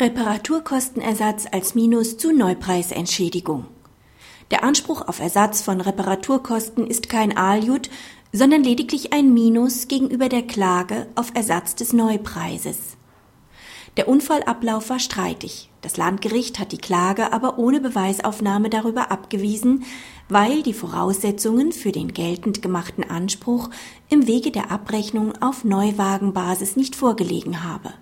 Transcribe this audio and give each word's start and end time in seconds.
Reparaturkostenersatz 0.00 1.46
als 1.52 1.76
Minus 1.76 2.16
zu 2.16 2.32
Neupreisentschädigung. 2.32 3.66
Der 4.50 4.64
Anspruch 4.64 5.06
auf 5.06 5.20
Ersatz 5.20 5.62
von 5.62 5.80
Reparaturkosten 5.80 6.88
ist 6.88 7.08
kein 7.08 7.36
Aljut, 7.36 7.90
sondern 8.32 8.64
lediglich 8.64 9.12
ein 9.12 9.32
Minus 9.32 9.86
gegenüber 9.86 10.28
der 10.28 10.42
Klage 10.42 11.06
auf 11.14 11.30
Ersatz 11.34 11.76
des 11.76 11.92
Neupreises. 11.92 12.96
Der 13.96 14.08
Unfallablauf 14.08 14.90
war 14.90 14.98
streitig. 14.98 15.70
Das 15.80 15.96
Landgericht 15.96 16.58
hat 16.58 16.72
die 16.72 16.78
Klage 16.78 17.32
aber 17.32 17.60
ohne 17.60 17.80
Beweisaufnahme 17.80 18.70
darüber 18.70 19.12
abgewiesen, 19.12 19.84
weil 20.28 20.64
die 20.64 20.74
Voraussetzungen 20.74 21.70
für 21.70 21.92
den 21.92 22.12
geltend 22.12 22.62
gemachten 22.62 23.08
Anspruch 23.08 23.70
im 24.08 24.26
Wege 24.26 24.50
der 24.50 24.72
Abrechnung 24.72 25.40
auf 25.40 25.62
Neuwagenbasis 25.62 26.74
nicht 26.74 26.96
vorgelegen 26.96 27.62
habe. 27.62 27.94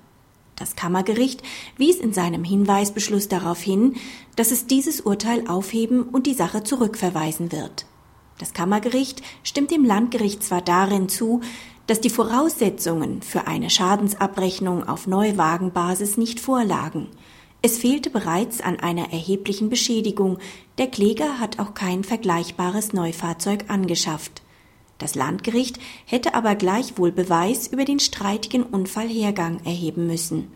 Das 0.63 0.77
Kammergericht 0.77 1.43
wies 1.77 1.97
in 1.97 2.13
seinem 2.13 2.45
Hinweisbeschluss 2.45 3.27
darauf 3.27 3.61
hin, 3.61 3.97
dass 4.37 4.53
es 4.53 4.69
dieses 4.69 5.01
Urteil 5.01 5.49
aufheben 5.49 6.05
und 6.05 6.29
die 6.29 6.35
Sache 6.35 6.63
zurückverweisen 6.63 7.51
wird. 7.51 7.85
Das 8.39 8.53
Kammergericht 8.53 9.23
stimmt 9.43 9.73
dem 9.73 9.85
Landgericht 9.85 10.41
zwar 10.45 10.63
darin 10.63 11.09
zu, 11.09 11.41
dass 11.89 12.01
die 12.01 12.11
Voraussetzungen 12.11 13.23
für 13.23 13.49
eine 13.49 13.71
Schadensabrechnung 13.71 14.87
auf 14.87 15.09
Neuwagenbasis 15.09 16.17
nicht 16.17 16.39
vorlagen. 16.39 17.09
Es 17.61 17.79
fehlte 17.79 18.11
bereits 18.11 18.61
an 18.61 18.79
einer 18.79 19.13
erheblichen 19.13 19.69
Beschädigung. 19.69 20.39
Der 20.79 20.87
Kläger 20.87 21.41
hat 21.41 21.59
auch 21.59 21.75
kein 21.75 22.05
vergleichbares 22.05 22.93
Neufahrzeug 22.93 23.65
angeschafft. 23.67 24.43
Das 25.03 25.17
Landgericht 25.17 25.81
hätte 26.07 26.35
aber 26.35 26.55
gleichwohl 26.55 27.11
Beweis 27.11 27.67
über 27.67 27.85
den 27.85 27.99
streitigen 27.99 28.63
Unfallhergang 28.63 29.59
erheben 29.65 30.07
müssen. 30.07 30.47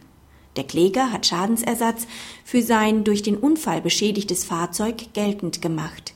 Der 0.55 0.63
Kläger 0.63 1.11
hat 1.11 1.27
Schadensersatz 1.27 2.07
für 2.45 2.63
sein 2.63 3.03
durch 3.03 3.25
den 3.25 3.37
Unfall 3.37 3.83
beschädigtes 3.83 4.45
Fahrzeug 4.45 5.13
geltend 5.15 5.63
gemacht. 5.63 6.15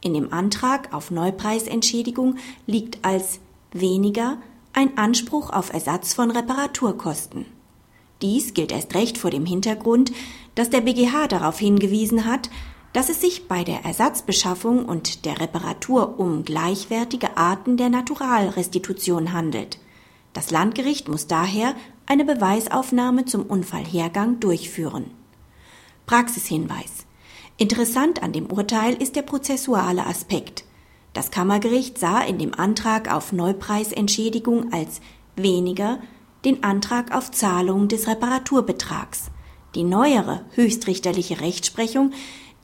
In 0.00 0.12
dem 0.12 0.32
Antrag 0.32 0.92
auf 0.92 1.12
Neupreisentschädigung 1.12 2.38
liegt 2.66 3.04
als 3.04 3.38
weniger 3.70 4.38
ein 4.72 4.98
Anspruch 4.98 5.50
auf 5.50 5.72
Ersatz 5.72 6.14
von 6.14 6.32
Reparaturkosten. 6.32 7.46
Dies 8.22 8.54
gilt 8.54 8.72
erst 8.72 8.92
recht 8.96 9.18
vor 9.18 9.30
dem 9.30 9.46
Hintergrund, 9.46 10.10
dass 10.56 10.68
der 10.68 10.80
BGH 10.80 11.28
darauf 11.28 11.60
hingewiesen 11.60 12.24
hat, 12.24 12.50
dass 12.98 13.10
es 13.10 13.20
sich 13.20 13.46
bei 13.46 13.62
der 13.62 13.84
Ersatzbeschaffung 13.84 14.84
und 14.84 15.24
der 15.24 15.38
Reparatur 15.38 16.18
um 16.18 16.44
gleichwertige 16.44 17.36
Arten 17.36 17.76
der 17.76 17.90
Naturalrestitution 17.90 19.32
handelt. 19.32 19.78
Das 20.32 20.50
Landgericht 20.50 21.06
muss 21.06 21.28
daher 21.28 21.76
eine 22.06 22.24
Beweisaufnahme 22.24 23.24
zum 23.24 23.46
Unfallhergang 23.46 24.40
durchführen. 24.40 25.12
Praxishinweis. 26.06 27.06
Interessant 27.56 28.20
an 28.20 28.32
dem 28.32 28.50
Urteil 28.50 29.00
ist 29.00 29.14
der 29.14 29.22
prozessuale 29.22 30.04
Aspekt. 30.04 30.64
Das 31.12 31.30
Kammergericht 31.30 31.98
sah 31.98 32.20
in 32.22 32.38
dem 32.40 32.52
Antrag 32.52 33.14
auf 33.14 33.30
Neupreisentschädigung 33.30 34.72
als 34.72 35.00
weniger 35.36 36.00
den 36.44 36.64
Antrag 36.64 37.14
auf 37.14 37.30
Zahlung 37.30 37.86
des 37.86 38.08
Reparaturbetrags. 38.08 39.30
Die 39.76 39.84
neuere 39.84 40.46
höchstrichterliche 40.54 41.40
Rechtsprechung, 41.40 42.12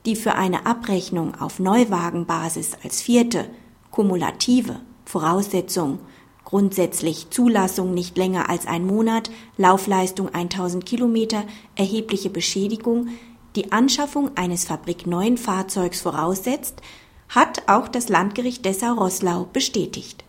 die 0.06 0.16
für 0.16 0.34
eine 0.34 0.66
Abrechnung 0.66 1.34
auf 1.34 1.58
Neuwagenbasis 1.58 2.72
als 2.82 3.00
vierte, 3.00 3.48
kumulative 3.90 4.80
Voraussetzung 5.04 5.98
grundsätzlich 6.44 7.30
Zulassung 7.30 7.94
nicht 7.94 8.16
länger 8.16 8.48
als 8.48 8.66
ein 8.66 8.86
Monat, 8.86 9.30
Laufleistung 9.56 10.32
1000 10.32 10.86
Kilometer, 10.86 11.44
erhebliche 11.74 12.30
Beschädigung, 12.30 13.08
die 13.56 13.72
Anschaffung 13.72 14.36
eines 14.36 14.64
fabrikneuen 14.64 15.36
Fahrzeugs 15.36 16.00
voraussetzt, 16.00 16.80
hat 17.28 17.62
auch 17.66 17.88
das 17.88 18.08
Landgericht 18.08 18.64
Dessau-Roßlau 18.64 19.48
bestätigt 19.52 20.24